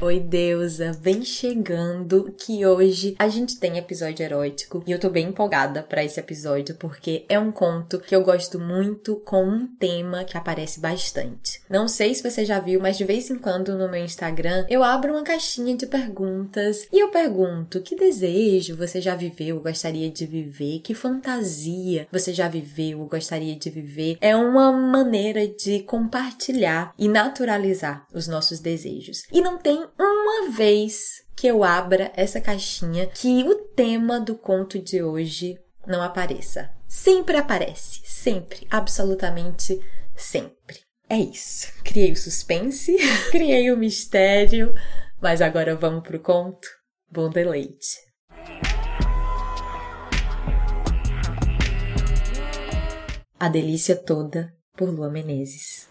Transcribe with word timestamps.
Oi, 0.00 0.20
deusa, 0.20 0.92
vem 0.92 1.24
chegando 1.24 2.32
que 2.38 2.64
hoje 2.64 3.16
a 3.18 3.28
gente 3.28 3.58
tem 3.58 3.78
episódio 3.78 4.24
erótico 4.24 4.80
e 4.86 4.92
eu 4.92 4.98
tô 4.98 5.10
bem 5.10 5.26
empolgada 5.26 5.82
para 5.82 6.04
esse 6.04 6.20
episódio 6.20 6.76
porque 6.76 7.26
é 7.28 7.36
um 7.36 7.50
conto 7.50 7.98
que 7.98 8.14
eu 8.14 8.22
gosto 8.22 8.60
muito 8.60 9.16
com 9.16 9.42
um 9.42 9.66
tema 9.66 10.22
que 10.22 10.36
aparece 10.36 10.78
bastante. 10.78 11.60
Não 11.68 11.88
sei 11.88 12.14
se 12.14 12.22
você 12.22 12.44
já 12.44 12.60
viu, 12.60 12.80
mas 12.80 12.96
de 12.96 13.04
vez 13.04 13.28
em 13.28 13.38
quando 13.38 13.76
no 13.76 13.88
meu 13.88 14.04
Instagram 14.04 14.64
eu 14.68 14.84
abro 14.84 15.14
uma 15.14 15.24
caixinha 15.24 15.76
de 15.76 15.84
perguntas 15.84 16.86
e 16.92 17.02
eu 17.02 17.08
pergunto: 17.08 17.82
que 17.82 17.96
desejo 17.96 18.76
você 18.76 19.00
já 19.00 19.16
viveu, 19.16 19.58
gostaria 19.58 20.08
de 20.08 20.26
viver? 20.26 20.78
Que 20.78 20.94
fantasia 20.94 22.06
você 22.12 22.32
já 22.32 22.46
viveu, 22.46 23.04
gostaria 23.06 23.56
de 23.56 23.68
viver? 23.68 24.16
É 24.20 24.36
uma 24.36 24.70
maneira 24.70 25.48
de 25.48 25.80
compartilhar 25.80 26.94
e 26.96 27.08
naturalizar 27.08 28.06
os 28.14 28.28
nossos 28.28 28.60
desejos. 28.60 29.24
E 29.32 29.40
não 29.40 29.58
tem 29.58 29.87
uma 29.98 30.50
vez 30.50 31.24
que 31.36 31.46
eu 31.46 31.62
abra 31.62 32.10
essa 32.16 32.40
caixinha 32.40 33.06
que 33.06 33.44
o 33.44 33.54
tema 33.54 34.18
do 34.18 34.34
conto 34.34 34.78
de 34.78 35.02
hoje 35.02 35.58
não 35.86 36.02
apareça. 36.02 36.70
Sempre 36.86 37.36
aparece, 37.36 38.00
sempre, 38.04 38.66
absolutamente 38.70 39.80
sempre. 40.16 40.80
É 41.08 41.16
isso. 41.16 41.72
Criei 41.84 42.12
o 42.12 42.16
suspense, 42.16 42.96
criei 43.30 43.70
o 43.70 43.76
mistério, 43.76 44.74
mas 45.20 45.40
agora 45.40 45.74
vamos 45.74 46.02
pro 46.02 46.20
conto. 46.20 46.68
Bom 47.10 47.30
deleite. 47.30 47.96
A 53.40 53.48
delícia 53.48 53.96
toda 53.96 54.52
por 54.76 54.90
Lua 54.90 55.08
Menezes. 55.08 55.87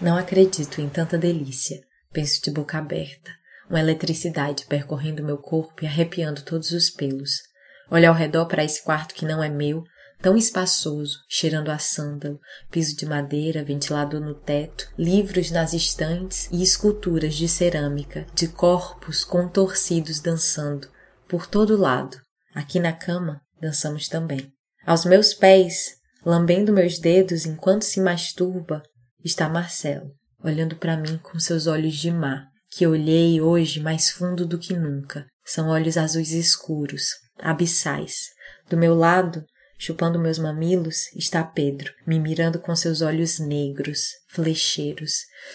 Não 0.00 0.16
acredito 0.16 0.80
em 0.80 0.88
tanta 0.88 1.18
delícia, 1.18 1.78
penso 2.10 2.40
de 2.42 2.50
boca 2.50 2.78
aberta, 2.78 3.30
uma 3.68 3.80
eletricidade 3.80 4.64
percorrendo 4.64 5.22
meu 5.22 5.36
corpo 5.36 5.84
e 5.84 5.86
arrepiando 5.86 6.42
todos 6.42 6.72
os 6.72 6.88
pelos. 6.88 7.42
Olho 7.90 8.08
ao 8.08 8.14
redor 8.14 8.46
para 8.46 8.64
esse 8.64 8.82
quarto 8.82 9.14
que 9.14 9.26
não 9.26 9.42
é 9.42 9.50
meu, 9.50 9.84
tão 10.22 10.38
espaçoso, 10.38 11.18
cheirando 11.28 11.70
a 11.70 11.78
sândalo, 11.78 12.40
piso 12.70 12.96
de 12.96 13.04
madeira, 13.04 13.62
ventilador 13.62 14.20
no 14.20 14.34
teto, 14.34 14.88
livros 14.98 15.50
nas 15.50 15.74
estantes 15.74 16.48
e 16.50 16.62
esculturas 16.62 17.34
de 17.34 17.46
cerâmica, 17.46 18.26
de 18.34 18.48
corpos 18.48 19.22
contorcidos 19.22 20.18
dançando, 20.18 20.88
por 21.28 21.46
todo 21.46 21.76
lado. 21.76 22.16
Aqui 22.54 22.80
na 22.80 22.92
cama, 22.92 23.42
dançamos 23.60 24.08
também. 24.08 24.50
Aos 24.86 25.04
meus 25.04 25.34
pés, 25.34 25.96
lambendo 26.24 26.72
meus 26.72 26.98
dedos 26.98 27.44
enquanto 27.44 27.82
se 27.82 28.00
masturba, 28.00 28.82
está 29.24 29.48
Marcelo, 29.48 30.12
olhando 30.42 30.76
para 30.76 30.96
mim 30.96 31.18
com 31.18 31.38
seus 31.38 31.66
olhos 31.66 31.94
de 31.96 32.10
mar, 32.10 32.46
que 32.70 32.86
olhei 32.86 33.40
hoje 33.40 33.80
mais 33.80 34.10
fundo 34.10 34.46
do 34.46 34.58
que 34.58 34.74
nunca. 34.74 35.26
São 35.44 35.68
olhos 35.68 35.96
azuis 35.96 36.32
escuros, 36.32 37.04
abissais. 37.38 38.28
Do 38.68 38.76
meu 38.76 38.94
lado, 38.94 39.44
chupando 39.78 40.18
meus 40.18 40.38
mamilos, 40.38 41.12
está 41.16 41.42
Pedro, 41.42 41.92
me 42.06 42.20
mirando 42.20 42.58
com 42.58 42.74
seus 42.76 43.02
olhos 43.02 43.38
negros, 43.38 44.02
flecheiros, 44.30 45.14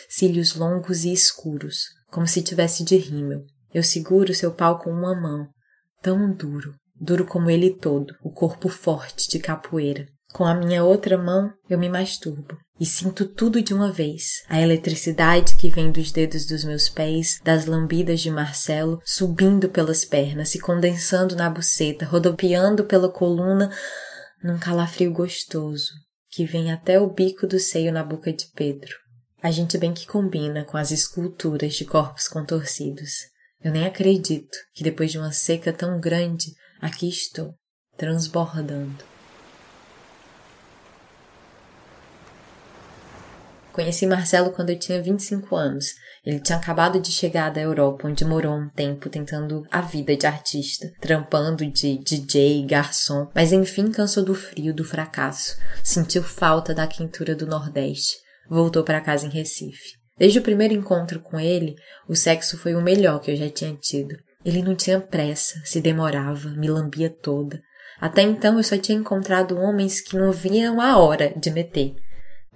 cílios 0.10 0.56
longos 0.56 1.06
e 1.06 1.14
escuros, 1.14 1.86
como 2.12 2.28
se 2.28 2.42
tivesse 2.42 2.84
de 2.84 2.98
rímel. 2.98 3.46
Eu 3.74 3.84
seguro 3.84 4.34
seu 4.34 4.54
pau 4.54 4.80
com 4.80 4.92
uma 4.92 5.20
mão, 5.20 5.48
tão 6.02 6.32
duro, 6.32 6.76
duro 6.96 7.26
como 7.26 7.50
ele 7.50 7.72
todo, 7.72 8.16
o 8.22 8.32
corpo 8.32 8.70
forte 8.70 9.30
de 9.30 9.40
capoeira. 9.40 10.06
Com 10.34 10.46
a 10.46 10.54
minha 10.54 10.84
outra 10.84 11.18
mão, 11.18 11.54
eu 11.70 11.80
me 11.80 11.88
masturbo 11.88 12.58
e 12.80 12.86
sinto 12.86 13.26
tudo 13.26 13.62
de 13.62 13.74
uma 13.74 13.92
vez. 13.92 14.44
A 14.50 14.62
eletricidade 14.62 15.56
que 15.56 15.70
vem 15.70 15.92
dos 15.92 16.12
dedos 16.12 16.46
dos 16.46 16.64
meus 16.64 16.90
pés, 16.90 17.40
das 17.44 17.66
lambidas 17.66 18.20
de 18.20 18.30
Marcelo, 18.30 19.02
subindo 19.06 19.70
pelas 19.70 20.04
pernas, 20.04 20.50
se 20.50 20.60
condensando 20.60 21.36
na 21.36 21.50
buceta, 21.50 22.06
rodopiando 22.06 22.84
pela 22.84 23.10
coluna, 23.10 23.72
num 24.44 24.60
calafrio 24.60 25.12
gostoso 25.12 25.92
que 26.36 26.46
vem 26.46 26.70
até 26.70 27.00
o 27.00 27.10
bico 27.10 27.48
do 27.48 27.58
seio 27.58 27.94
na 27.94 28.04
boca 28.04 28.32
de 28.34 28.46
Pedro. 28.54 28.94
A 29.42 29.52
gente 29.52 29.78
bem 29.78 29.94
que 29.94 30.06
combina 30.06 30.66
com 30.66 30.76
as 30.76 30.92
esculturas 30.92 31.76
de 31.76 31.86
corpos 31.86 32.28
contorcidos. 32.28 33.12
Eu 33.64 33.72
nem 33.72 33.86
acredito 33.86 34.58
que 34.74 34.84
depois 34.84 35.12
de 35.12 35.18
uma 35.18 35.32
seca 35.32 35.72
tão 35.72 35.98
grande, 36.00 36.54
aqui 36.82 37.08
estou, 37.08 37.54
transbordando. 37.96 39.15
Conheci 43.76 44.08
Marcelo 44.08 44.52
quando 44.52 44.70
eu 44.70 44.80
tinha 44.80 45.02
25 45.02 45.54
anos. 45.54 45.88
Ele 46.26 46.40
tinha 46.40 46.58
acabado 46.58 46.98
de 46.98 47.12
chegar 47.12 47.52
da 47.52 47.60
Europa, 47.60 48.08
onde 48.08 48.24
morou 48.24 48.54
um 48.54 48.70
tempo 48.70 49.10
tentando 49.10 49.68
a 49.70 49.82
vida 49.82 50.16
de 50.16 50.26
artista, 50.26 50.90
trampando 51.02 51.70
de 51.70 51.98
DJ, 51.98 52.66
garçom, 52.66 53.30
mas 53.36 53.52
enfim 53.52 53.92
cansou 53.92 54.24
do 54.24 54.34
frio, 54.34 54.74
do 54.74 54.86
fracasso. 54.86 55.58
Sentiu 55.84 56.24
falta 56.24 56.74
da 56.74 56.88
quentura 56.88 57.36
do 57.36 57.46
Nordeste. 57.46 58.16
Voltou 58.50 58.82
para 58.82 59.02
casa 59.02 59.28
em 59.28 59.30
Recife. 59.30 59.98
Desde 60.18 60.40
o 60.40 60.42
primeiro 60.42 60.74
encontro 60.74 61.20
com 61.20 61.38
ele, 61.38 61.76
o 62.08 62.16
sexo 62.16 62.58
foi 62.58 62.76
o 62.76 62.82
melhor 62.82 63.20
que 63.20 63.32
eu 63.32 63.36
já 63.36 63.50
tinha 63.50 63.76
tido. 63.76 64.16
Ele 64.46 64.64
não 64.64 64.74
tinha 64.74 65.02
pressa, 65.02 65.60
se 65.66 65.82
demorava, 65.82 66.48
me 66.52 66.70
lambia 66.70 67.10
toda. 67.10 67.60
Até 68.00 68.22
então 68.22 68.56
eu 68.56 68.64
só 68.64 68.78
tinha 68.78 68.98
encontrado 68.98 69.58
homens 69.58 70.00
que 70.00 70.16
não 70.16 70.32
viam 70.32 70.80
a 70.80 70.98
hora 70.98 71.34
de 71.36 71.52
meter. 71.52 71.94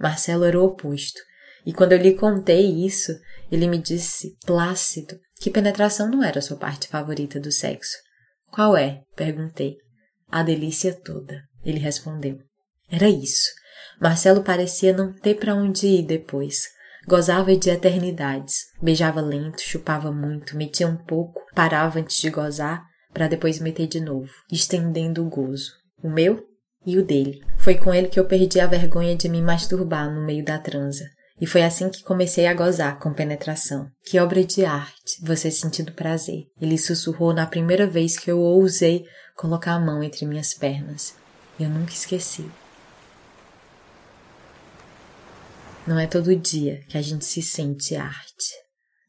Marcelo 0.00 0.44
era 0.44 0.58
o 0.58 0.64
oposto. 0.64 1.20
E 1.66 1.72
quando 1.72 1.92
eu 1.92 1.98
lhe 1.98 2.14
contei 2.14 2.86
isso, 2.86 3.12
ele 3.52 3.68
me 3.68 3.78
disse, 3.78 4.34
plácido, 4.46 5.18
que 5.38 5.50
penetração 5.50 6.10
não 6.10 6.24
era 6.24 6.40
sua 6.40 6.56
parte 6.56 6.88
favorita 6.88 7.38
do 7.38 7.52
sexo. 7.52 7.96
Qual 8.50 8.76
é? 8.76 9.02
perguntei. 9.14 9.76
A 10.30 10.42
delícia 10.42 10.94
toda, 10.94 11.42
ele 11.64 11.78
respondeu. 11.78 12.38
Era 12.90 13.08
isso. 13.08 13.48
Marcelo 14.00 14.42
parecia 14.42 14.92
não 14.92 15.12
ter 15.12 15.34
para 15.34 15.54
onde 15.54 15.86
ir 15.86 16.06
depois. 16.06 16.62
Gozava 17.06 17.54
de 17.54 17.68
eternidades. 17.68 18.66
Beijava 18.80 19.20
lento, 19.20 19.60
chupava 19.60 20.10
muito, 20.10 20.56
metia 20.56 20.86
um 20.86 20.96
pouco, 20.96 21.44
parava 21.54 21.98
antes 21.98 22.16
de 22.16 22.30
gozar, 22.30 22.82
para 23.12 23.28
depois 23.28 23.58
meter 23.58 23.86
de 23.86 24.00
novo, 24.00 24.30
estendendo 24.50 25.24
o 25.24 25.28
gozo. 25.28 25.72
O 26.02 26.08
meu 26.08 26.49
e 26.86 26.98
o 26.98 27.04
dele. 27.04 27.40
Foi 27.58 27.74
com 27.74 27.92
ele 27.92 28.08
que 28.08 28.18
eu 28.18 28.24
perdi 28.24 28.60
a 28.60 28.66
vergonha 28.66 29.16
de 29.16 29.28
me 29.28 29.42
masturbar 29.42 30.12
no 30.12 30.24
meio 30.24 30.44
da 30.44 30.58
transa. 30.58 31.04
E 31.40 31.46
foi 31.46 31.62
assim 31.62 31.88
que 31.88 32.02
comecei 32.02 32.46
a 32.46 32.54
gozar 32.54 32.98
com 32.98 33.14
penetração. 33.14 33.88
Que 34.04 34.18
obra 34.18 34.44
de 34.44 34.64
arte, 34.64 35.22
você 35.22 35.50
sentindo 35.50 35.92
prazer. 35.92 36.44
Ele 36.60 36.76
sussurrou 36.76 37.32
na 37.32 37.46
primeira 37.46 37.86
vez 37.86 38.18
que 38.18 38.30
eu 38.30 38.38
ousei 38.38 39.04
colocar 39.34 39.72
a 39.72 39.80
mão 39.80 40.02
entre 40.02 40.26
minhas 40.26 40.52
pernas. 40.52 41.14
Eu 41.58 41.70
nunca 41.70 41.92
esqueci. 41.92 42.50
Não 45.86 45.98
é 45.98 46.06
todo 46.06 46.36
dia 46.36 46.80
que 46.88 46.98
a 46.98 47.02
gente 47.02 47.24
se 47.24 47.40
sente 47.40 47.96
arte. 47.96 48.60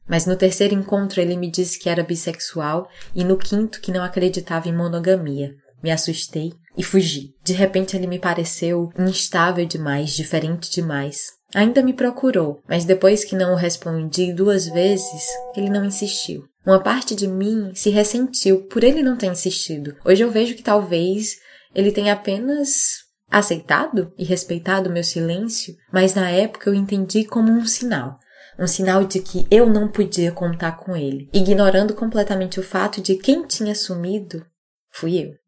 Mas 0.07 0.25
no 0.25 0.35
terceiro 0.35 0.73
encontro 0.73 1.19
ele 1.19 1.35
me 1.35 1.51
disse 1.51 1.77
que 1.77 1.89
era 1.89 2.03
bissexual 2.03 2.87
e 3.13 3.23
no 3.23 3.37
quinto 3.37 3.81
que 3.81 3.91
não 3.91 4.03
acreditava 4.03 4.69
em 4.69 4.75
monogamia. 4.75 5.53
Me 5.83 5.91
assustei 5.91 6.53
e 6.77 6.83
fugi. 6.83 7.33
De 7.43 7.53
repente 7.53 7.95
ele 7.95 8.07
me 8.07 8.19
pareceu 8.19 8.89
instável 8.97 9.65
demais, 9.65 10.11
diferente 10.11 10.71
demais. 10.71 11.31
Ainda 11.53 11.81
me 11.81 11.93
procurou, 11.93 12.61
mas 12.67 12.85
depois 12.85 13.25
que 13.25 13.35
não 13.35 13.53
o 13.53 13.57
respondi 13.57 14.33
duas 14.33 14.67
vezes, 14.67 15.23
ele 15.55 15.69
não 15.69 15.83
insistiu. 15.83 16.45
Uma 16.65 16.79
parte 16.79 17.15
de 17.15 17.27
mim 17.27 17.71
se 17.73 17.89
ressentiu 17.89 18.67
por 18.67 18.83
ele 18.83 19.03
não 19.03 19.17
ter 19.17 19.27
insistido. 19.27 19.95
Hoje 20.05 20.23
eu 20.23 20.31
vejo 20.31 20.55
que 20.55 20.63
talvez 20.63 21.37
ele 21.75 21.91
tenha 21.91 22.13
apenas 22.13 23.01
aceitado 23.29 24.13
e 24.17 24.23
respeitado 24.23 24.89
meu 24.89 25.03
silêncio, 25.03 25.75
mas 25.91 26.13
na 26.13 26.29
época 26.29 26.69
eu 26.69 26.73
entendi 26.73 27.25
como 27.25 27.51
um 27.51 27.65
sinal. 27.65 28.19
Um 28.59 28.67
sinal 28.67 29.05
de 29.05 29.21
que 29.21 29.47
eu 29.49 29.67
não 29.67 29.87
podia 29.87 30.31
contar 30.31 30.73
com 30.73 30.95
ele, 30.95 31.29
ignorando 31.33 31.95
completamente 31.95 32.59
o 32.59 32.63
fato 32.63 33.01
de 33.01 33.15
quem 33.15 33.47
tinha 33.47 33.73
sumido 33.73 34.45
fui 34.91 35.17
eu. 35.17 35.40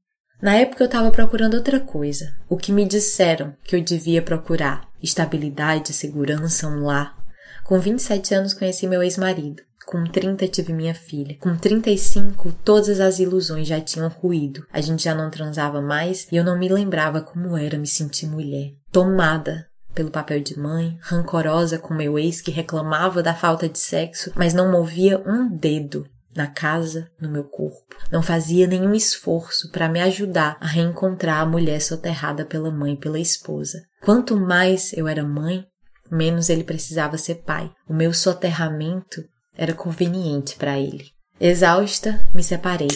Na 0.43 0.55
época 0.55 0.83
eu 0.83 0.87
estava 0.87 1.09
procurando 1.09 1.53
outra 1.53 1.79
coisa. 1.79 2.35
O 2.49 2.57
que 2.57 2.73
me 2.73 2.85
disseram 2.85 3.55
que 3.63 3.77
eu 3.77 3.81
devia 3.81 4.21
procurar: 4.21 4.85
estabilidade, 5.01 5.93
segurança, 5.93 6.67
um 6.67 6.83
lar. 6.83 7.15
Com 7.63 7.79
27 7.79 8.35
anos 8.35 8.53
conheci 8.53 8.85
meu 8.85 9.01
ex-marido. 9.01 9.63
Com 9.85 10.03
30 10.03 10.45
tive 10.49 10.73
minha 10.73 10.93
filha. 10.93 11.37
Com 11.39 11.55
35, 11.55 12.51
todas 12.61 12.99
as 12.99 13.19
ilusões 13.19 13.69
já 13.69 13.79
tinham 13.79 14.09
ruído. 14.09 14.65
A 14.73 14.81
gente 14.81 15.05
já 15.05 15.15
não 15.15 15.29
transava 15.31 15.81
mais 15.81 16.27
e 16.29 16.35
eu 16.35 16.43
não 16.43 16.59
me 16.59 16.67
lembrava 16.67 17.21
como 17.21 17.55
era 17.55 17.77
me 17.77 17.87
sentir 17.87 18.27
mulher. 18.27 18.73
Tomada 18.91 19.65
pelo 19.95 20.11
papel 20.11 20.41
de 20.41 20.59
mãe, 20.59 20.97
rancorosa 20.99 21.79
com 21.79 21.93
meu 21.93 22.19
ex 22.19 22.41
que 22.41 22.51
reclamava 22.51 23.23
da 23.23 23.33
falta 23.33 23.69
de 23.69 23.79
sexo, 23.79 24.29
mas 24.35 24.53
não 24.53 24.69
movia 24.69 25.23
um 25.25 25.47
dedo 25.47 26.05
na 26.35 26.47
casa, 26.47 27.09
no 27.19 27.29
meu 27.29 27.43
corpo. 27.43 27.95
Não 28.11 28.21
fazia 28.21 28.67
nenhum 28.67 28.93
esforço 28.93 29.71
para 29.71 29.89
me 29.89 30.01
ajudar 30.01 30.57
a 30.59 30.67
reencontrar 30.67 31.41
a 31.41 31.45
mulher 31.45 31.81
soterrada 31.81 32.45
pela 32.45 32.71
mãe 32.71 32.93
e 32.93 32.99
pela 32.99 33.19
esposa. 33.19 33.83
Quanto 34.01 34.37
mais 34.37 34.93
eu 34.93 35.07
era 35.07 35.23
mãe, 35.23 35.65
menos 36.11 36.49
ele 36.49 36.63
precisava 36.63 37.17
ser 37.17 37.43
pai. 37.43 37.71
O 37.87 37.93
meu 37.93 38.13
soterramento 38.13 39.23
era 39.55 39.73
conveniente 39.73 40.55
para 40.55 40.79
ele. 40.79 41.05
Exausta, 41.39 42.19
me 42.33 42.43
separei. 42.43 42.89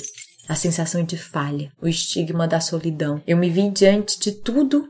A 0.48 0.56
sensação 0.56 1.04
de 1.04 1.18
falha, 1.18 1.72
o 1.82 1.88
estigma 1.88 2.48
da 2.48 2.60
solidão. 2.60 3.22
Eu 3.28 3.38
me 3.38 3.50
vi 3.50 3.70
diante 3.70 4.20
de 4.20 4.32
tudo 4.32 4.88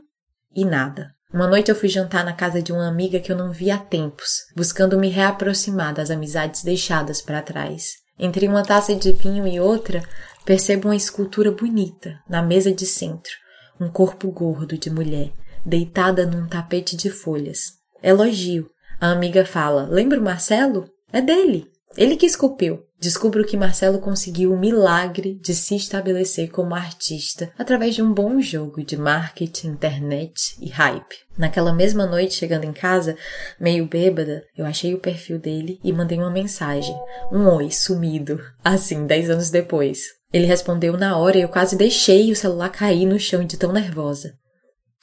e 0.54 0.64
nada. 0.64 1.12
Uma 1.32 1.46
noite 1.46 1.70
eu 1.70 1.74
fui 1.74 1.90
jantar 1.90 2.24
na 2.24 2.32
casa 2.32 2.62
de 2.62 2.72
uma 2.72 2.88
amiga 2.88 3.20
que 3.20 3.30
eu 3.30 3.36
não 3.36 3.52
via 3.52 3.74
há 3.74 3.78
tempos, 3.78 4.46
buscando 4.56 4.98
me 4.98 5.10
reaproximar 5.10 5.92
das 5.92 6.10
amizades 6.10 6.62
deixadas 6.62 7.20
para 7.20 7.42
trás. 7.42 7.97
Entre 8.18 8.48
uma 8.48 8.62
taça 8.62 8.94
de 8.94 9.12
vinho 9.12 9.46
e 9.46 9.60
outra, 9.60 10.02
percebo 10.44 10.88
uma 10.88 10.96
escultura 10.96 11.52
bonita 11.52 12.18
na 12.28 12.42
mesa 12.42 12.72
de 12.72 12.84
centro, 12.84 13.32
um 13.80 13.88
corpo 13.88 14.30
gordo 14.30 14.76
de 14.76 14.90
mulher, 14.90 15.30
deitada 15.64 16.26
num 16.26 16.48
tapete 16.48 16.96
de 16.96 17.10
folhas. 17.10 17.74
Elogio. 18.02 18.70
A 19.00 19.12
amiga 19.12 19.44
fala: 19.44 19.86
Lembra 19.88 20.18
o 20.18 20.24
Marcelo? 20.24 20.90
É 21.12 21.20
dele. 21.20 21.70
Ele 21.96 22.16
que 22.16 22.26
esculpiu. 22.26 22.84
Descubro 23.00 23.46
que 23.46 23.56
Marcelo 23.56 24.00
conseguiu 24.00 24.52
o 24.52 24.58
milagre 24.58 25.38
de 25.40 25.54
se 25.54 25.76
estabelecer 25.76 26.50
como 26.50 26.74
artista 26.74 27.52
através 27.56 27.94
de 27.94 28.02
um 28.02 28.12
bom 28.12 28.40
jogo 28.40 28.84
de 28.84 28.96
marketing, 28.96 29.68
internet 29.68 30.56
e 30.60 30.68
hype. 30.68 31.16
Naquela 31.36 31.72
mesma 31.72 32.06
noite, 32.06 32.34
chegando 32.34 32.64
em 32.64 32.72
casa, 32.72 33.16
meio 33.58 33.86
bêbada, 33.86 34.44
eu 34.56 34.66
achei 34.66 34.94
o 34.94 35.00
perfil 35.00 35.38
dele 35.38 35.78
e 35.84 35.92
mandei 35.92 36.18
uma 36.18 36.30
mensagem. 36.30 36.96
Um 37.30 37.46
oi 37.46 37.70
sumido. 37.70 38.40
Assim, 38.64 39.06
dez 39.06 39.30
anos 39.30 39.48
depois. 39.48 40.00
Ele 40.32 40.46
respondeu 40.46 40.96
na 40.96 41.16
hora 41.16 41.38
e 41.38 41.42
eu 41.42 41.48
quase 41.48 41.76
deixei 41.76 42.32
o 42.32 42.36
celular 42.36 42.70
cair 42.70 43.06
no 43.06 43.18
chão 43.18 43.44
de 43.44 43.56
tão 43.56 43.72
nervosa. 43.72 44.34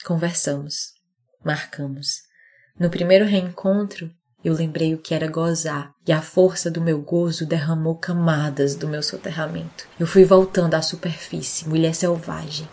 Conversamos. 0.05 0.91
Marcamos. 1.43 2.25
No 2.77 2.89
primeiro 2.89 3.25
reencontro, 3.25 4.11
eu 4.45 4.53
lembrei 4.53 4.93
o 4.93 4.99
que 4.99 5.15
era 5.15 5.27
gozar, 5.27 5.91
e 6.07 6.11
a 6.11 6.21
força 6.21 6.69
do 6.69 6.79
meu 6.79 7.01
gozo 7.01 7.47
derramou 7.47 7.97
camadas 7.97 8.75
do 8.75 8.87
meu 8.87 9.01
soterramento. 9.01 9.87
Eu 9.99 10.05
fui 10.05 10.23
voltando 10.23 10.75
à 10.75 10.83
superfície, 10.83 11.67
mulher 11.67 11.95
selvagem. 11.95 12.69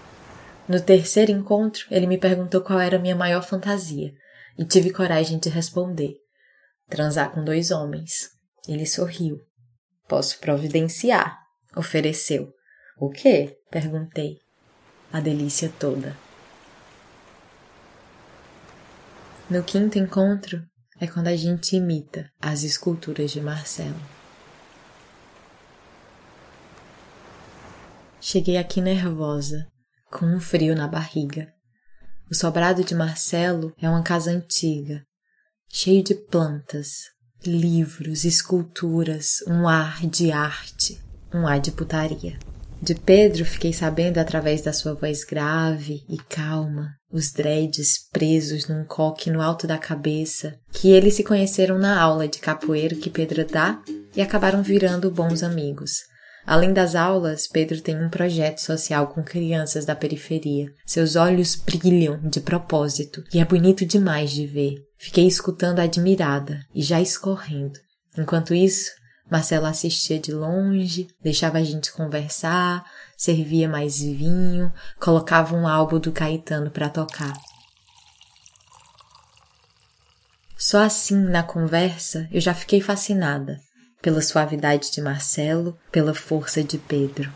No 0.68 0.78
terceiro 0.78 1.32
encontro, 1.32 1.86
ele 1.90 2.06
me 2.06 2.18
perguntou 2.18 2.60
qual 2.60 2.78
era 2.78 2.98
a 2.98 3.00
minha 3.00 3.16
maior 3.16 3.42
fantasia, 3.42 4.12
e 4.58 4.66
tive 4.66 4.90
coragem 4.90 5.38
de 5.38 5.48
responder: 5.48 6.12
transar 6.90 7.30
com 7.30 7.42
dois 7.42 7.70
homens. 7.70 8.28
Ele 8.68 8.84
sorriu. 8.84 9.40
Posso 10.06 10.38
providenciar, 10.40 11.38
ofereceu. 11.74 12.52
O 12.98 13.08
quê? 13.08 13.56
perguntei. 13.70 14.36
A 15.10 15.20
delícia 15.20 15.72
toda. 15.78 16.14
No 19.48 19.62
quinto 19.62 19.98
encontro, 19.98 20.62
é 21.02 21.06
quando 21.08 21.26
a 21.26 21.34
gente 21.34 21.74
imita 21.74 22.30
as 22.40 22.62
esculturas 22.62 23.32
de 23.32 23.40
Marcelo. 23.40 24.00
Cheguei 28.20 28.56
aqui 28.56 28.80
nervosa, 28.80 29.66
com 30.12 30.24
um 30.24 30.38
frio 30.38 30.76
na 30.76 30.86
barriga. 30.86 31.52
O 32.30 32.36
sobrado 32.36 32.84
de 32.84 32.94
Marcelo 32.94 33.74
é 33.82 33.90
uma 33.90 34.04
casa 34.04 34.30
antiga, 34.30 35.04
cheio 35.68 36.04
de 36.04 36.14
plantas, 36.14 37.06
livros, 37.44 38.24
esculturas, 38.24 39.42
um 39.48 39.66
ar 39.66 40.06
de 40.06 40.30
arte, 40.30 41.02
um 41.34 41.48
ar 41.48 41.58
de 41.58 41.72
putaria. 41.72 42.38
De 42.82 42.96
Pedro 42.96 43.44
fiquei 43.44 43.72
sabendo 43.72 44.18
através 44.18 44.60
da 44.60 44.72
sua 44.72 44.94
voz 44.94 45.22
grave 45.22 46.02
e 46.08 46.16
calma, 46.16 46.88
os 47.12 47.30
dreads 47.30 48.08
presos 48.10 48.66
num 48.66 48.84
coque 48.84 49.30
no 49.30 49.40
alto 49.40 49.68
da 49.68 49.78
cabeça, 49.78 50.58
que 50.72 50.90
eles 50.90 51.14
se 51.14 51.22
conheceram 51.22 51.78
na 51.78 52.00
aula 52.00 52.26
de 52.26 52.40
capoeira 52.40 52.96
que 52.96 53.08
Pedro 53.08 53.46
dá 53.46 53.80
e 54.16 54.20
acabaram 54.20 54.64
virando 54.64 55.12
bons 55.12 55.44
amigos. 55.44 55.98
Além 56.44 56.72
das 56.72 56.96
aulas, 56.96 57.46
Pedro 57.46 57.80
tem 57.80 57.96
um 57.96 58.10
projeto 58.10 58.58
social 58.58 59.06
com 59.06 59.22
crianças 59.22 59.84
da 59.84 59.94
periferia. 59.94 60.66
Seus 60.84 61.14
olhos 61.14 61.54
brilham 61.54 62.18
de 62.28 62.40
propósito 62.40 63.22
e 63.32 63.38
é 63.38 63.44
bonito 63.44 63.86
demais 63.86 64.32
de 64.32 64.44
ver. 64.44 64.74
Fiquei 64.98 65.28
escutando 65.28 65.78
admirada 65.78 66.58
e 66.74 66.82
já 66.82 67.00
escorrendo. 67.00 67.78
Enquanto 68.18 68.52
isso, 68.52 68.90
Marcelo 69.32 69.64
assistia 69.64 70.20
de 70.20 70.30
longe, 70.30 71.08
deixava 71.22 71.56
a 71.56 71.64
gente 71.64 71.90
conversar, 71.90 72.84
servia 73.16 73.66
mais 73.66 73.98
vinho, 73.98 74.70
colocava 75.00 75.56
um 75.56 75.66
álbum 75.66 75.98
do 75.98 76.12
Caetano 76.12 76.70
para 76.70 76.90
tocar. 76.90 77.32
Só 80.54 80.82
assim, 80.82 81.16
na 81.16 81.42
conversa, 81.42 82.28
eu 82.30 82.42
já 82.42 82.52
fiquei 82.52 82.82
fascinada 82.82 83.58
pela 84.02 84.20
suavidade 84.20 84.92
de 84.92 85.00
Marcelo, 85.00 85.78
pela 85.90 86.12
força 86.12 86.62
de 86.62 86.76
Pedro. 86.76 87.32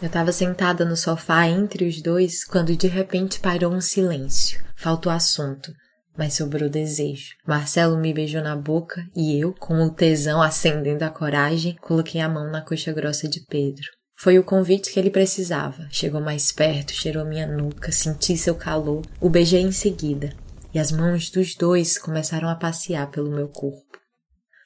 Eu 0.00 0.06
estava 0.06 0.32
sentada 0.32 0.82
no 0.86 0.96
sofá 0.96 1.46
entre 1.46 1.86
os 1.86 2.00
dois 2.00 2.42
quando 2.42 2.74
de 2.74 2.86
repente 2.86 3.38
parou 3.38 3.70
um 3.70 3.82
silêncio. 3.82 4.64
Faltou 4.74 5.12
assunto 5.12 5.74
mas 6.16 6.34
sobrou 6.34 6.68
desejo. 6.68 7.34
Marcelo 7.46 7.96
me 7.98 8.12
beijou 8.12 8.42
na 8.42 8.56
boca 8.56 9.06
e 9.14 9.38
eu, 9.38 9.54
com 9.54 9.74
o 9.82 9.90
tesão 9.90 10.42
acendendo 10.42 11.04
a 11.04 11.10
coragem, 11.10 11.76
coloquei 11.80 12.20
a 12.20 12.28
mão 12.28 12.50
na 12.50 12.60
coxa 12.60 12.92
grossa 12.92 13.28
de 13.28 13.40
Pedro. 13.40 13.86
Foi 14.16 14.38
o 14.38 14.44
convite 14.44 14.92
que 14.92 15.00
ele 15.00 15.10
precisava. 15.10 15.88
Chegou 15.90 16.20
mais 16.20 16.52
perto, 16.52 16.92
cheirou 16.92 17.24
minha 17.24 17.46
nuca, 17.46 17.90
senti 17.90 18.36
seu 18.36 18.54
calor, 18.54 19.02
o 19.20 19.28
beijei 19.28 19.62
em 19.62 19.72
seguida, 19.72 20.32
e 20.72 20.78
as 20.78 20.92
mãos 20.92 21.30
dos 21.30 21.56
dois 21.56 21.98
começaram 21.98 22.48
a 22.48 22.54
passear 22.54 23.10
pelo 23.10 23.30
meu 23.30 23.48
corpo. 23.48 23.98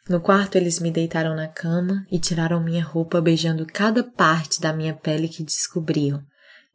No 0.09 0.21
quarto 0.21 0.57
eles 0.57 0.79
me 0.79 0.91
deitaram 0.91 1.35
na 1.35 1.49
cama 1.49 2.05
e 2.13 2.19
tiraram 2.19 2.63
minha 2.63 2.85
roupa 2.85 3.21
beijando 3.21 3.67
cada 3.67 4.05
parte 4.05 4.61
da 4.61 4.73
minha 4.73 4.95
pele 4.95 5.27
que 5.27 5.43
descobriam, 5.43 6.23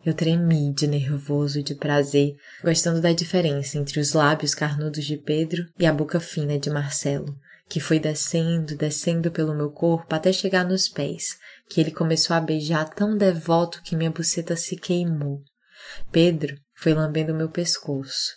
eu 0.06 0.14
tremi 0.14 0.74
de 0.74 0.88
nervoso 0.88 1.60
e 1.60 1.64
de 1.64 1.76
prazer, 1.76 2.36
gostando 2.64 3.00
da 3.00 3.12
diferença 3.12 3.78
entre 3.78 4.00
os 4.00 4.14
lábios 4.14 4.56
carnudos 4.56 5.06
de 5.06 5.18
Pedro 5.18 5.66
e 5.78 5.86
a 5.86 5.94
boca 5.94 6.20
fina 6.20 6.58
de 6.58 6.70
Marcelo, 6.70 7.36
que 7.70 7.80
foi 7.80 8.00
descendo, 8.00 8.76
descendo 8.76 9.32
pelo 9.32 9.56
meu 9.56 9.72
corpo 9.72 10.14
até 10.14 10.34
chegar 10.34 10.66
nos 10.66 10.90
pés, 10.90 11.38
que 11.70 11.80
ele 11.80 11.92
começou 11.92 12.36
a 12.36 12.42
beijar 12.42 12.90
tão 12.90 13.16
devoto 13.16 13.82
que 13.84 13.96
minha 13.96 14.12
buceta 14.12 14.56
se 14.56 14.76
queimou. 14.76 15.42
Pedro 16.12 16.56
foi 16.76 16.94
lambendo 16.94 17.34
meu 17.34 17.50
pescoço, 17.50 18.34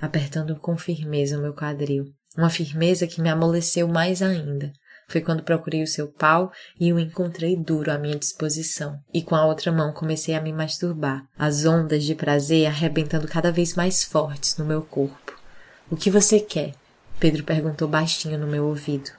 apertando 0.00 0.56
com 0.56 0.76
firmeza 0.76 1.36
o 1.36 1.42
meu 1.42 1.52
quadril, 1.52 2.04
uma 2.36 2.48
firmeza 2.48 3.06
que 3.06 3.20
me 3.20 3.28
amoleceu 3.28 3.88
mais 3.88 4.22
ainda, 4.22 4.72
foi 5.08 5.22
quando 5.22 5.42
procurei 5.42 5.82
o 5.82 5.86
seu 5.86 6.06
pau 6.06 6.52
e 6.78 6.92
o 6.92 6.98
encontrei 6.98 7.56
duro 7.56 7.90
à 7.90 7.98
minha 7.98 8.18
disposição, 8.18 9.00
e 9.12 9.22
com 9.22 9.34
a 9.34 9.46
outra 9.46 9.72
mão 9.72 9.92
comecei 9.92 10.34
a 10.34 10.40
me 10.40 10.52
masturbar, 10.52 11.24
as 11.36 11.64
ondas 11.64 12.04
de 12.04 12.14
prazer 12.14 12.66
arrebentando 12.66 13.26
cada 13.26 13.50
vez 13.50 13.74
mais 13.74 14.04
fortes 14.04 14.56
no 14.58 14.64
meu 14.64 14.82
corpo. 14.82 15.32
O 15.90 15.96
que 15.96 16.10
você 16.10 16.38
quer? 16.38 16.74
Pedro 17.18 17.42
perguntou 17.42 17.88
baixinho 17.88 18.38
no 18.38 18.46
meu 18.46 18.66
ouvido. 18.66 19.10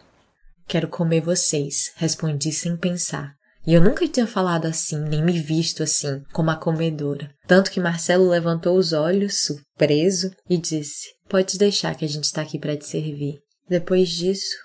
Quero 0.68 0.88
comer 0.88 1.22
vocês, 1.22 1.92
respondi 1.96 2.52
sem 2.52 2.78
pensar. 2.78 3.34
E 3.66 3.74
eu 3.74 3.82
nunca 3.82 4.08
tinha 4.08 4.28
falado 4.28 4.66
assim, 4.66 5.00
nem 5.00 5.24
me 5.24 5.40
visto 5.40 5.84
assim, 5.84 6.24
como 6.32 6.52
a 6.52 6.56
comedora. 6.56 7.30
Tanto 7.48 7.72
que 7.72 7.80
Marcelo 7.80 8.30
levantou 8.30 8.78
os 8.78 8.94
olhos, 8.94 9.42
surpreso, 9.42 10.32
e 10.50 10.58
disse: 10.58 11.10
Pode 11.28 11.58
deixar 11.58 11.96
que 11.96 12.06
a 12.06 12.08
gente 12.08 12.24
está 12.24 12.42
aqui 12.42 12.58
para 12.58 12.78
te 12.78 12.86
servir. 12.86 13.40
Depois 13.68 14.10
disso, 14.10 14.56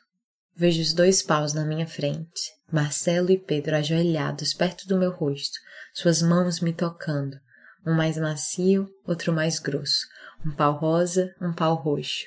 Vejo 0.56 0.80
os 0.80 0.94
dois 0.94 1.20
paus 1.20 1.52
na 1.52 1.64
minha 1.64 1.84
frente, 1.84 2.52
Marcelo 2.70 3.28
e 3.32 3.36
Pedro 3.36 3.74
ajoelhados 3.74 4.54
perto 4.54 4.86
do 4.86 4.96
meu 4.96 5.10
rosto, 5.10 5.58
suas 5.92 6.22
mãos 6.22 6.60
me 6.60 6.72
tocando, 6.72 7.36
um 7.84 7.92
mais 7.92 8.16
macio, 8.16 8.88
outro 9.04 9.32
mais 9.32 9.58
grosso, 9.58 10.06
um 10.46 10.52
pau 10.52 10.78
rosa, 10.78 11.34
um 11.42 11.52
pau 11.52 11.74
roxo. 11.74 12.26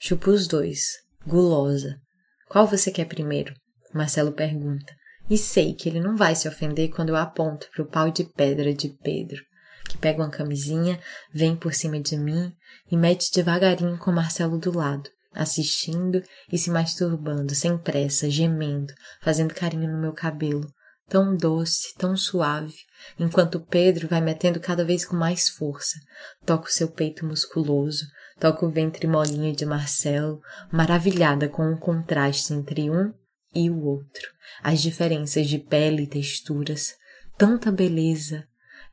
Chupo 0.00 0.30
os 0.30 0.46
dois, 0.46 0.80
gulosa. 1.26 2.00
Qual 2.48 2.66
você 2.66 2.90
quer 2.90 3.04
primeiro? 3.04 3.52
Marcelo 3.92 4.32
pergunta, 4.32 4.94
e 5.28 5.36
sei 5.36 5.74
que 5.74 5.90
ele 5.90 6.00
não 6.00 6.16
vai 6.16 6.34
se 6.34 6.48
ofender 6.48 6.88
quando 6.88 7.10
eu 7.10 7.16
aponto 7.16 7.68
para 7.70 7.82
o 7.82 7.88
pau 7.88 8.10
de 8.10 8.24
pedra 8.24 8.72
de 8.72 8.96
Pedro, 9.02 9.42
que 9.90 9.98
pega 9.98 10.22
uma 10.22 10.30
camisinha, 10.30 10.98
vem 11.34 11.54
por 11.54 11.74
cima 11.74 12.00
de 12.00 12.16
mim 12.16 12.50
e 12.90 12.96
mete 12.96 13.30
devagarinho 13.30 13.98
com 13.98 14.10
Marcelo 14.10 14.58
do 14.58 14.74
lado 14.74 15.10
assistindo 15.38 16.20
e 16.52 16.58
se 16.58 16.70
masturbando 16.70 17.54
sem 17.54 17.78
pressa, 17.78 18.28
gemendo, 18.28 18.92
fazendo 19.22 19.54
carinho 19.54 19.90
no 19.90 20.00
meu 20.00 20.12
cabelo, 20.12 20.66
tão 21.08 21.36
doce, 21.36 21.94
tão 21.96 22.16
suave, 22.16 22.74
enquanto 23.18 23.60
Pedro 23.60 24.08
vai 24.08 24.20
metendo 24.20 24.58
cada 24.58 24.84
vez 24.84 25.04
com 25.04 25.16
mais 25.16 25.48
força. 25.48 25.96
Toca 26.44 26.68
o 26.68 26.72
seu 26.72 26.88
peito 26.88 27.24
musculoso, 27.24 28.04
toca 28.38 28.66
o 28.66 28.70
ventre 28.70 29.06
molinho 29.06 29.54
de 29.54 29.64
Marcelo, 29.64 30.40
maravilhada 30.72 31.48
com 31.48 31.72
o 31.72 31.78
contraste 31.78 32.52
entre 32.52 32.90
um 32.90 33.14
e 33.54 33.70
o 33.70 33.82
outro, 33.84 34.28
as 34.62 34.82
diferenças 34.82 35.46
de 35.46 35.58
pele 35.58 36.02
e 36.02 36.06
texturas, 36.06 36.94
tanta 37.36 37.70
beleza. 37.70 38.44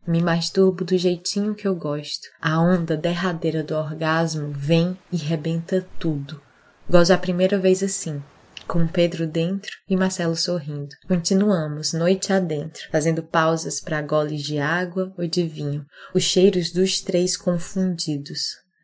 Me 0.08 0.22
masturbo 0.22 0.86
do 0.86 0.98
jeitinho 0.98 1.56
que 1.56 1.68
eu 1.68 1.76
gosto. 1.76 2.28
A 2.40 2.62
onda 2.62 2.96
derradeira 2.96 3.64
do 3.64 3.76
orgasmo 3.76 4.52
vem 4.52 4.98
e 5.12 5.18
rebenta 5.18 5.86
tudo. 5.98 6.42
Gosto 6.88 7.12
a 7.12 7.18
primeira 7.18 7.58
vez 7.58 7.82
assim, 7.82 8.22
com 8.68 8.88
Pedro 8.88 9.26
dentro 9.26 9.72
e 9.90 9.96
Marcelo 9.96 10.36
sorrindo. 10.36 10.90
Continuamos, 11.08 11.94
noite 11.94 12.32
adentro, 12.32 12.84
fazendo 12.92 13.24
pausas 13.24 13.82
para 13.82 14.02
goles 14.02 14.44
de 14.44 14.60
água 14.60 15.12
ou 15.18 15.28
de 15.28 15.48
vinho, 15.48 15.84
os 16.14 16.24
cheiros 16.24 16.72
dos 16.72 17.02
três 17.02 17.36
confundidos. 17.36 18.40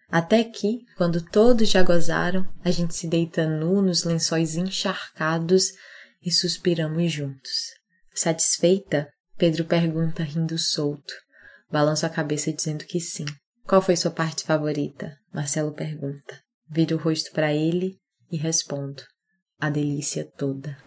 Até 0.09 0.43
que, 0.43 0.79
quando 0.97 1.21
todos 1.21 1.69
já 1.69 1.81
gozaram, 1.83 2.45
a 2.65 2.71
gente 2.71 2.95
se 2.95 3.07
deita 3.07 3.47
nu 3.47 3.81
nos 3.81 4.03
lençóis 4.03 4.55
encharcados 4.55 5.71
e 6.23 6.31
suspiramos 6.31 7.11
juntos. 7.11 7.51
Satisfeita, 8.13 9.07
Pedro 9.41 9.65
pergunta 9.65 10.21
rindo 10.21 10.55
solto. 10.55 11.15
Balanço 11.71 12.05
a 12.05 12.09
cabeça 12.09 12.53
dizendo 12.53 12.85
que 12.85 12.99
sim. 12.99 13.25
Qual 13.65 13.81
foi 13.81 13.95
sua 13.95 14.11
parte 14.11 14.43
favorita? 14.43 15.17
Marcelo 15.33 15.73
pergunta. 15.73 16.39
Viro 16.69 16.95
o 16.95 16.99
rosto 16.99 17.31
para 17.31 17.51
ele 17.51 17.97
e 18.31 18.37
respondo: 18.37 19.01
a 19.59 19.71
delícia 19.71 20.31
toda. 20.37 20.77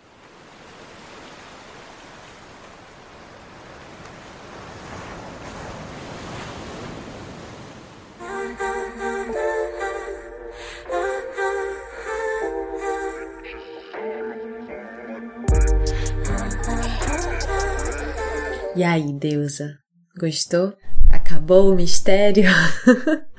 E 18.76 18.82
aí, 18.82 19.12
deusa? 19.12 19.78
Gostou? 20.18 20.76
Acabou 21.12 21.70
o 21.70 21.76
mistério? 21.76 22.44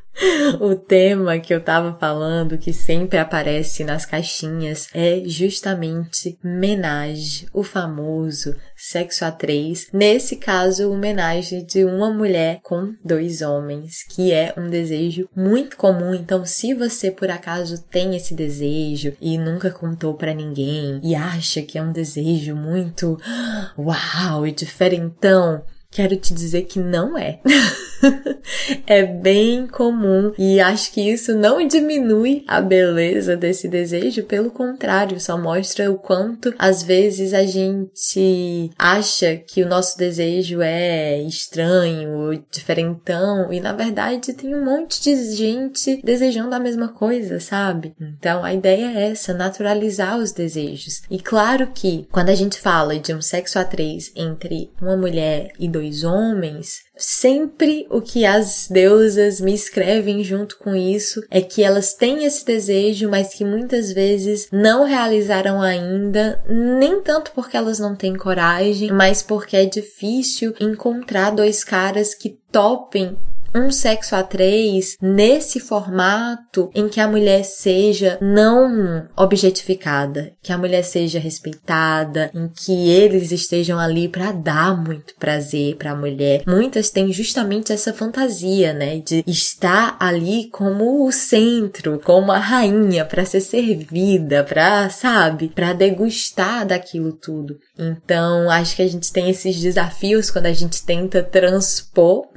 o 0.60 0.76
tema 0.76 1.40
que 1.40 1.54
eu 1.54 1.62
tava 1.62 1.98
falando, 2.00 2.58
que 2.58 2.72
sempre 2.72 3.18
aparece 3.18 3.84
nas 3.84 4.06
caixinhas, 4.06 4.88
é 4.94 5.22
justamente 5.26 6.38
menage, 6.44 7.48
o 7.54 7.64
famoso 7.64 8.56
sexo 8.76 9.26
a 9.26 9.32
três. 9.32 9.88
Nesse 9.92 10.36
caso, 10.38 10.92
o 10.92 10.98
menage 10.98 11.62
de 11.64 11.84
uma 11.84 12.12
mulher 12.12 12.60
com 12.64 12.94
dois 13.04 13.42
homens, 13.42 14.04
que 14.04 14.32
é 14.32 14.54
um 14.58 14.70
desejo 14.70 15.30
muito 15.36 15.78
comum. 15.78 16.14
Então, 16.14 16.46
se 16.46 16.74
você 16.74 17.12
por 17.12 17.30
acaso 17.30 17.84
tem 17.84 18.16
esse 18.16 18.34
desejo 18.34 19.14
e 19.20 19.38
nunca 19.38 19.72
contou 19.72 20.14
para 20.14 20.34
ninguém 20.34 21.00
e 21.04 21.16
acha 21.16 21.62
que 21.62 21.78
é 21.78 21.82
um 21.82 21.92
desejo 21.92 22.56
muito 22.56 23.18
uau 23.78 24.46
e 24.48 24.52
diferentão, 24.52 25.64
quero 25.92 26.16
te 26.16 26.34
dizer 26.34 26.64
que 26.64 26.80
não 26.80 27.18
é. 27.18 27.40
é 28.86 29.04
bem 29.04 29.68
comum 29.68 30.34
e 30.38 30.60
acho 30.60 30.92
que 30.92 31.02
isso 31.02 31.36
não 31.36 31.66
diminui 31.66 32.44
a 32.48 32.62
beleza 32.62 33.36
desse 33.36 33.68
desejo, 33.68 34.24
pelo 34.24 34.52
contrário, 34.52 35.20
só 35.20 35.38
mostra 35.38 35.92
o 35.92 35.98
quanto 35.98 36.54
às 36.58 36.84
vezes 36.84 37.34
a 37.34 37.46
gente 37.46 38.72
acha 38.78 39.36
que 39.36 39.64
o 39.64 39.68
nosso 39.68 39.98
desejo 39.98 40.62
é 40.62 41.22
estranho, 41.22 42.44
diferentão 42.52 43.52
e 43.52 43.60
na 43.60 43.74
verdade 43.74 44.34
tem 44.34 44.56
um 44.56 44.64
monte 44.64 45.02
de 45.02 45.36
gente 45.36 46.02
desejando 46.04 46.56
a 46.56 46.60
mesma 46.60 46.90
coisa, 46.90 47.40
sabe? 47.40 47.94
Então 48.00 48.44
a 48.44 48.54
ideia 48.54 48.98
é 48.98 49.12
essa, 49.12 49.34
naturalizar 49.34 50.18
os 50.18 50.32
desejos. 50.32 51.02
E 51.10 51.20
claro 51.20 51.68
que 51.74 52.08
quando 52.12 52.30
a 52.30 52.36
gente 52.36 52.60
fala 52.60 53.00
de 53.00 53.14
um 53.14 53.22
sexo 53.22 53.60
a 53.60 53.64
três 53.64 54.12
entre 54.16 54.72
uma 54.82 54.96
mulher 54.96 55.52
e 55.60 55.68
dois 55.68 56.04
homens, 56.04 56.85
Sempre 56.98 57.86
o 57.90 58.02
que 58.02 58.26
as 58.26 58.68
deusas 58.70 59.42
me 59.42 59.54
escrevem 59.54 60.24
junto 60.24 60.58
com 60.58 60.76
isso 60.76 61.22
é 61.30 61.42
que 61.42 61.62
elas 61.62 61.94
têm 61.94 62.24
esse 62.24 62.46
desejo, 62.46 63.10
mas 63.10 63.34
que 63.34 63.44
muitas 63.44 63.92
vezes 63.92 64.48
não 64.52 64.86
realizaram 64.86 65.62
ainda, 65.62 66.42
nem 66.48 67.02
tanto 67.02 67.32
porque 67.32 67.58
elas 67.58 67.80
não 67.80 67.96
têm 67.96 68.16
coragem, 68.16 68.92
mas 68.92 69.22
porque 69.22 69.58
é 69.58 69.66
difícil 69.66 70.54
encontrar 70.60 71.32
dois 71.32 71.64
caras 71.64 72.14
que 72.14 72.40
topem 72.52 73.18
um 73.56 73.72
sexo 73.72 74.16
a 74.16 74.22
três 74.22 74.98
nesse 75.02 75.62
formato 75.62 76.70
em 76.76 76.90
que 76.90 77.00
a 77.00 77.08
mulher 77.08 77.46
seja 77.46 78.18
não 78.22 79.08
objetificada, 79.16 80.34
que 80.44 80.52
a 80.52 80.58
mulher 80.58 80.84
seja 80.84 81.20
respeitada, 81.20 82.30
em 82.34 82.50
que 82.50 82.90
eles 82.90 83.32
estejam 83.32 83.80
ali 83.80 84.10
para 84.10 84.34
dar 84.34 84.76
muito 84.76 85.16
prazer 85.18 85.78
para 85.78 85.92
a 85.92 85.96
mulher. 85.96 86.44
Muitas 86.46 86.90
têm 86.90 87.14
justamente 87.14 87.72
essa 87.72 87.94
fantasia, 87.94 88.74
né, 88.74 89.00
de 89.00 89.24
estar 89.26 89.96
ali 90.00 90.50
como 90.52 91.08
o 91.08 91.12
centro, 91.12 92.00
como 92.04 92.34
a 92.34 92.38
rainha 92.38 93.06
para 93.06 93.26
ser 93.26 93.40
servida, 93.42 94.44
para, 94.44 94.90
sabe, 94.90 95.48
para 95.48 95.72
degustar 95.72 96.66
daquilo 96.66 97.14
tudo. 97.14 97.58
Então, 97.78 98.50
acho 98.50 98.76
que 98.76 98.82
a 98.82 98.88
gente 98.88 99.12
tem 99.12 99.30
esses 99.30 99.60
desafios 99.60 100.30
quando 100.30 100.48
a 100.48 100.54
gente 100.54 100.84
tenta 100.84 101.24
transpor 101.24 102.28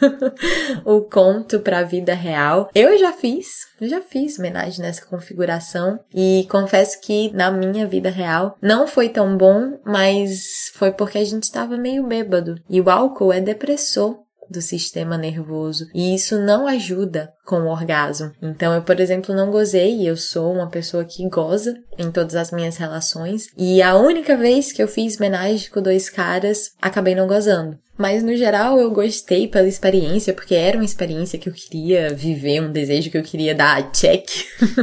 o 0.84 1.02
conto 1.02 1.60
para 1.60 1.78
a 1.80 1.84
vida 1.84 2.14
real. 2.14 2.68
Eu 2.74 2.98
já 2.98 3.12
fiz, 3.12 3.66
eu 3.80 3.88
já 3.88 4.00
fiz 4.00 4.38
homenagem 4.38 4.80
nessa 4.80 5.04
configuração 5.04 5.98
e 6.14 6.46
confesso 6.50 7.00
que 7.00 7.32
na 7.32 7.50
minha 7.50 7.86
vida 7.86 8.10
real 8.10 8.56
não 8.60 8.86
foi 8.86 9.08
tão 9.08 9.36
bom, 9.36 9.78
mas 9.84 10.72
foi 10.74 10.92
porque 10.92 11.18
a 11.18 11.24
gente 11.24 11.44
estava 11.44 11.76
meio 11.76 12.06
bêbado. 12.06 12.56
E 12.68 12.80
o 12.80 12.90
álcool 12.90 13.32
é 13.32 13.40
depressor 13.40 14.18
do 14.48 14.60
sistema 14.60 15.18
nervoso 15.18 15.86
e 15.94 16.14
isso 16.14 16.38
não 16.38 16.66
ajuda 16.66 17.32
com 17.46 17.60
o 17.60 17.70
orgasmo. 17.70 18.32
Então, 18.42 18.74
eu, 18.74 18.82
por 18.82 18.98
exemplo, 19.00 19.34
não 19.34 19.50
gozei, 19.50 20.06
eu 20.06 20.16
sou 20.16 20.52
uma 20.52 20.68
pessoa 20.68 21.04
que 21.04 21.26
goza 21.28 21.78
em 21.96 22.10
todas 22.10 22.34
as 22.34 22.50
minhas 22.50 22.76
relações, 22.76 23.46
e 23.56 23.80
a 23.80 23.96
única 23.96 24.36
vez 24.36 24.72
que 24.72 24.82
eu 24.82 24.88
fiz 24.88 25.16
homenagem 25.16 25.70
com 25.70 25.80
dois 25.80 26.10
caras, 26.10 26.72
acabei 26.82 27.14
não 27.14 27.26
gozando. 27.26 27.78
Mas 27.98 28.22
no 28.22 28.36
geral 28.36 28.78
eu 28.78 28.90
gostei 28.90 29.48
pela 29.48 29.66
experiência, 29.66 30.34
porque 30.34 30.54
era 30.54 30.76
uma 30.76 30.84
experiência 30.84 31.38
que 31.38 31.48
eu 31.48 31.52
queria 31.52 32.12
viver, 32.12 32.60
um 32.60 32.70
desejo 32.70 33.10
que 33.10 33.16
eu 33.16 33.22
queria 33.22 33.54
dar 33.54 33.90
check, 33.90 34.28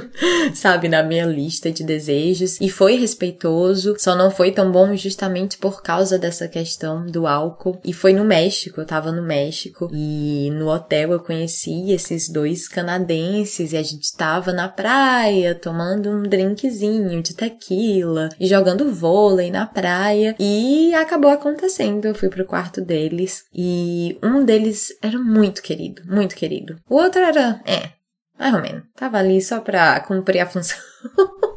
sabe, 0.55 0.89
na 0.89 1.03
minha 1.03 1.25
lista 1.25 1.71
de 1.71 1.83
desejos. 1.83 2.59
E 2.59 2.69
foi 2.69 2.95
respeitoso, 2.97 3.95
só 3.99 4.15
não 4.15 4.31
foi 4.31 4.51
tão 4.51 4.71
bom 4.71 4.95
justamente 4.95 5.57
por 5.57 5.83
causa 5.83 6.17
dessa 6.17 6.47
questão 6.47 7.05
do 7.05 7.27
álcool. 7.27 7.79
E 7.85 7.93
foi 7.93 8.13
no 8.13 8.25
México, 8.25 8.81
eu 8.81 8.85
tava 8.85 9.11
no 9.11 9.21
México, 9.21 9.89
e 9.93 10.49
no 10.51 10.67
hotel 10.69 11.11
eu 11.11 11.19
conheci 11.19 11.91
esses 11.91 12.29
dois 12.29 12.52
canadenses, 12.67 13.73
e 13.73 13.77
a 13.77 13.83
gente 13.83 14.15
tava 14.15 14.51
na 14.51 14.67
praia 14.67 15.55
tomando 15.55 16.09
um 16.09 16.23
drinkzinho 16.23 17.21
de 17.21 17.35
tequila 17.35 18.29
e 18.39 18.47
jogando 18.47 18.91
vôlei 18.91 19.51
na 19.51 19.65
praia. 19.65 20.35
E 20.39 20.93
acabou 20.95 21.31
acontecendo, 21.31 22.05
eu 22.05 22.15
fui 22.15 22.29
pro 22.29 22.45
quarto 22.45 22.81
dele 22.81 23.03
deles 23.13 23.45
e 23.53 24.17
um 24.23 24.43
deles 24.43 24.97
era 25.01 25.17
muito 25.17 25.61
querido, 25.61 26.01
muito 26.05 26.35
querido. 26.35 26.79
O 26.89 26.95
outro 26.95 27.21
era, 27.21 27.61
é, 27.65 27.91
mais 28.37 28.53
ou 28.53 28.61
menos, 28.61 28.83
tava 28.95 29.17
ali 29.17 29.41
só 29.41 29.59
pra 29.59 29.99
cumprir 30.01 30.39
a 30.39 30.45
função. 30.45 30.77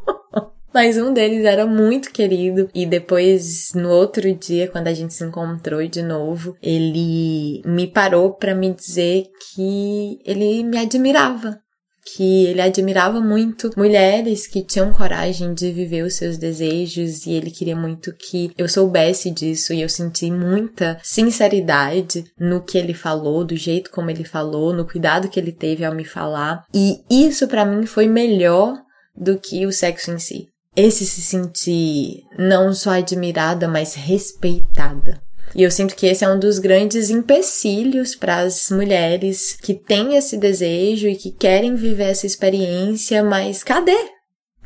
Mas 0.76 0.99
um 0.99 1.11
deles 1.11 1.47
era 1.47 1.66
muito 1.66 2.12
querido 2.12 2.68
e 2.75 2.85
depois 2.85 3.73
no 3.75 3.88
outro 3.88 4.30
dia, 4.35 4.68
quando 4.68 4.88
a 4.88 4.92
gente 4.92 5.14
se 5.14 5.25
encontrou 5.25 5.88
de 5.88 6.02
novo, 6.02 6.54
ele 6.62 7.62
me 7.64 7.87
parou 7.87 8.35
para 8.35 8.54
me 8.54 8.75
dizer 8.75 9.25
que 9.54 10.18
ele 10.23 10.62
me 10.64 10.76
admirava, 10.76 11.59
que 12.14 12.45
ele 12.45 12.61
admirava 12.61 13.23
muito 13.23 13.71
mulheres 13.75 14.47
que 14.47 14.62
tinham 14.62 14.92
coragem 14.92 15.54
de 15.54 15.73
viver 15.73 16.02
os 16.02 16.12
seus 16.12 16.37
desejos 16.37 17.25
e 17.25 17.33
ele 17.33 17.50
queria 17.50 17.75
muito 17.75 18.12
que 18.14 18.52
eu 18.59 18.68
soubesse 18.68 19.30
disso 19.30 19.73
e 19.73 19.80
eu 19.80 19.88
senti 19.88 20.30
muita 20.30 20.99
sinceridade 21.02 22.23
no 22.38 22.62
que 22.62 22.76
ele 22.76 22.92
falou, 22.92 23.47
do 23.47 23.56
jeito 23.56 23.90
como 23.90 24.11
ele 24.11 24.25
falou, 24.25 24.75
no 24.75 24.87
cuidado 24.87 25.30
que 25.30 25.40
ele 25.40 25.52
teve 25.52 25.87
ao 25.87 25.95
me 25.95 26.04
falar. 26.04 26.66
E 26.75 26.99
isso 27.11 27.49
para 27.49 27.64
mim 27.64 27.87
foi 27.87 28.06
melhor 28.06 28.75
do 29.16 29.38
que 29.38 29.64
o 29.64 29.73
sexo 29.73 30.11
em 30.11 30.18
si. 30.18 30.54
Esse 30.76 31.06
se 31.06 31.23
sentir 31.23 32.25
não 32.38 32.75
só 32.75 32.90
admirada, 32.90 33.66
mas 33.66 33.95
respeitada. 33.95 35.23
E 35.54 35.62
eu 35.62 35.71
sinto 35.71 35.95
que 35.97 36.06
esse 36.06 36.25
é 36.25 36.28
um 36.28 36.38
dos 36.38 36.59
grandes 36.59 37.09
empecilhos 37.09 38.14
para 38.14 38.40
as 38.40 38.71
mulheres 38.71 39.56
que 39.62 39.73
têm 39.73 40.16
esse 40.16 40.37
desejo 40.37 41.09
e 41.09 41.16
que 41.16 41.30
querem 41.30 41.75
viver 41.75 42.11
essa 42.11 42.26
experiência, 42.26 43.23
mas 43.23 43.62
cadê? 43.62 43.97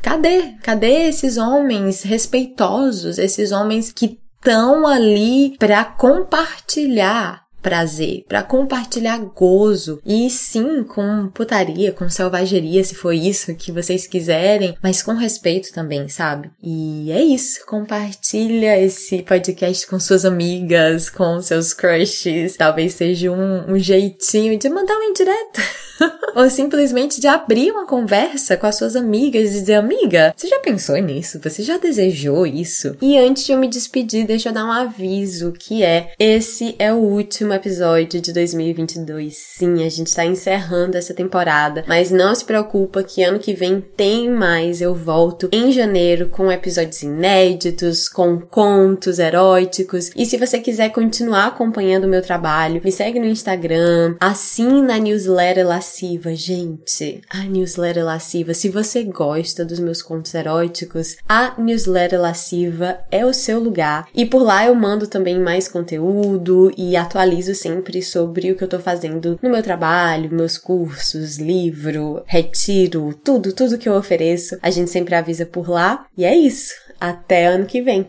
Cadê? 0.02 0.55
Cadê 0.62 1.09
esses 1.09 1.37
homens 1.37 2.02
respeitosos, 2.02 3.19
esses 3.19 3.52
homens 3.52 3.93
que 3.93 4.19
estão 4.40 4.87
ali 4.87 5.57
para 5.59 5.85
compartilhar 5.85 7.43
prazer, 7.62 8.25
para 8.29 8.43
compartilhar 8.43 9.19
gozo 9.19 10.00
e 10.05 10.29
sim 10.31 10.83
com 10.83 11.29
putaria, 11.29 11.93
com 11.93 12.09
selvageria, 12.09 12.83
se 12.83 12.95
for 12.95 13.12
isso 13.12 13.55
que 13.55 13.73
vocês 13.73 14.07
quiserem, 14.07 14.76
mas 14.83 15.02
com 15.02 15.12
respeito 15.14 15.73
também, 15.73 16.09
sabe? 16.09 16.50
E 16.62 17.11
é 17.12 17.23
isso, 17.23 17.64
compartilha 17.67 18.79
esse 18.79 19.23
podcast 19.23 19.87
com 19.87 19.99
suas 19.99 20.25
amigas, 20.25 21.11
com 21.11 21.40
seus 21.40 21.73
crushes, 21.73 22.57
talvez 22.57 22.95
seja 22.95 23.31
um, 23.31 23.73
um 23.73 23.79
jeitinho 23.79 24.59
de 24.59 24.69
mandar 24.69 24.95
uma 24.95 25.05
indireta. 25.05 25.62
Ou 26.35 26.49
simplesmente 26.49 27.21
de 27.21 27.26
abrir 27.26 27.71
uma 27.73 27.87
conversa 27.87 28.57
com 28.57 28.67
as 28.67 28.76
suas 28.76 28.97
amigas 28.97 29.50
e 29.50 29.61
dizer, 29.61 29.75
amiga, 29.75 30.33
você 30.37 30.49
já 30.49 30.59
pensou 30.61 30.97
nisso? 30.97 31.40
Você 31.43 31.62
já 31.62 31.76
desejou 31.76 32.47
isso? 32.47 32.97
E 33.00 33.19
antes 33.19 33.45
de 33.45 33.52
eu 33.52 33.59
me 33.59 33.69
despedir, 33.69 34.26
deixa 34.26 34.49
eu 34.49 34.52
dar 34.52 34.64
um 34.64 34.73
aviso 34.73 35.52
que 35.52 35.83
é, 35.83 36.12
esse 36.19 36.75
é 36.79 36.93
o 36.93 36.97
último 36.97 37.50
último 37.50 37.54
episódio 37.54 38.21
de 38.21 38.33
2022. 38.33 39.37
Sim, 39.37 39.85
a 39.85 39.88
gente 39.88 40.14
tá 40.14 40.25
encerrando 40.25 40.97
essa 40.97 41.12
temporada, 41.12 41.85
mas 41.87 42.11
não 42.11 42.35
se 42.35 42.45
preocupa 42.45 43.02
que 43.02 43.23
ano 43.23 43.38
que 43.38 43.54
vem 43.54 43.80
tem 43.80 44.30
mais. 44.30 44.80
Eu 44.80 44.95
volto 44.95 45.49
em 45.50 45.73
janeiro 45.73 46.28
com 46.28 46.52
episódios 46.52 47.02
inéditos, 47.02 48.09
com 48.09 48.40
contos 48.40 49.19
eróticos. 49.19 50.11
E 50.14 50.25
se 50.25 50.37
você 50.37 50.61
quiser 50.61 50.90
continuar 50.90 51.47
acompanhando 51.47 52.04
o 52.04 52.09
meu 52.09 52.23
trabalho, 52.23 52.80
me 52.85 52.92
segue 52.92 53.19
no 53.19 53.26
Instagram, 53.26 54.14
assina 54.21 54.95
a 54.95 54.99
newsletter 54.99 55.66
lasciva. 55.66 56.35
Gente, 56.35 57.21
a 57.28 57.38
newsletter 57.45 58.04
lasciva, 58.04 58.54
se 58.54 58.69
você 58.69 59.02
gosta 59.02 59.64
dos 59.64 59.80
meus 59.80 60.02
contos 60.02 60.35
eróticos, 60.35 61.16
a 61.28 61.54
newsletter 61.59 62.21
lasciva 62.21 62.99
é 63.11 63.26
o 63.26 63.35
seu 63.35 63.59
lugar. 63.59 64.07
E 64.14 64.25
por 64.25 64.42
lá 64.42 64.66
eu 64.66 64.75
mando 64.75 65.07
também 65.07 65.38
mais 65.40 65.66
conteúdo 65.66 66.71
e 66.76 66.97
atualizo 66.97 67.39
atualizo 67.40 67.54
sempre 67.54 68.02
sobre 68.02 68.52
o 68.52 68.56
que 68.56 68.62
eu 68.62 68.68
tô 68.68 68.78
fazendo 68.78 69.38
no 69.42 69.50
meu 69.50 69.62
trabalho, 69.62 70.32
meus 70.32 70.59
cursos, 70.59 71.38
livro, 71.38 72.23
retiro, 72.26 73.14
tudo, 73.25 73.52
tudo 73.52 73.78
que 73.78 73.88
eu 73.88 73.94
ofereço. 73.94 74.59
A 74.62 74.70
gente 74.70 74.90
sempre 74.90 75.14
avisa 75.14 75.47
por 75.47 75.68
lá. 75.68 76.06
E 76.16 76.25
é 76.25 76.37
isso. 76.37 76.75
Até 77.00 77.47
ano 77.47 77.66
que 77.66 77.80
vem. 77.80 78.06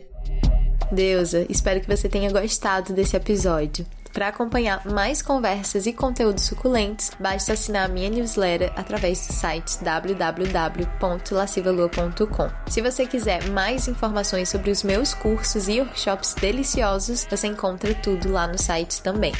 Deusa, 0.91 1.45
espero 1.49 1.79
que 1.79 1.87
você 1.87 2.09
tenha 2.09 2.29
gostado 2.29 2.93
desse 2.93 3.15
episódio. 3.15 3.85
Para 4.13 4.27
acompanhar 4.27 4.85
mais 4.85 5.21
conversas 5.21 5.85
e 5.85 5.93
conteúdos 5.93 6.43
suculentos, 6.43 7.11
basta 7.19 7.53
assinar 7.53 7.87
minha 7.87 8.09
newsletter 8.09 8.73
através 8.75 9.27
do 9.27 9.33
site 9.33 9.81
www.lascivalua.com. 9.83 12.49
Se 12.69 12.81
você 12.81 13.05
quiser 13.05 13.47
mais 13.49 13.87
informações 13.87 14.49
sobre 14.49 14.69
os 14.69 14.83
meus 14.83 15.13
cursos 15.13 15.69
e 15.69 15.79
workshops 15.79 16.33
deliciosos, 16.33 17.25
você 17.29 17.47
encontra 17.47 17.95
tudo 17.95 18.29
lá 18.31 18.47
no 18.47 18.57
site 18.57 19.01
também. 19.01 19.31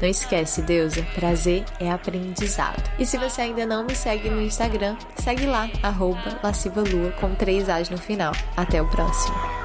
Não 0.00 0.08
esquece, 0.08 0.62
deusa, 0.62 1.04
prazer 1.14 1.64
é 1.78 1.90
aprendizado. 1.90 2.82
E 2.98 3.06
se 3.06 3.18
você 3.18 3.42
ainda 3.42 3.66
não 3.66 3.84
me 3.84 3.94
segue 3.94 4.30
no 4.30 4.40
Instagram, 4.40 4.96
segue 5.16 5.46
lá, 5.46 5.70
arroba 5.82 6.40
lascivalua 6.42 7.12
com 7.20 7.34
três 7.34 7.68
As 7.68 7.88
no 7.88 7.98
final. 7.98 8.32
Até 8.56 8.82
o 8.82 8.88
próximo! 8.88 9.61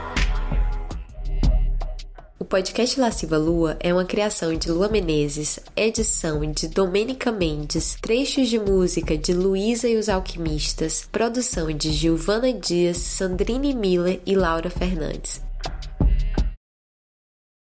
Podcast 2.49 2.97
Lasciva 2.97 3.37
Lua 3.37 3.75
é 3.81 3.93
uma 3.93 4.05
criação 4.05 4.53
de 4.55 4.71
Lua 4.71 4.87
Menezes, 4.87 5.59
edição 5.75 6.39
de 6.49 6.69
Domênica 6.69 7.29
Mendes, 7.29 7.97
trechos 8.01 8.47
de 8.47 8.57
música 8.57 9.17
de 9.17 9.33
Luísa 9.33 9.89
e 9.89 9.97
os 9.97 10.07
Alquimistas, 10.07 11.05
produção 11.11 11.69
de 11.73 11.91
Giovana 11.91 12.53
Dias, 12.53 12.97
Sandrine 12.97 13.75
Miller 13.75 14.21
e 14.25 14.33
Laura 14.33 14.69
Fernandes. 14.69 15.46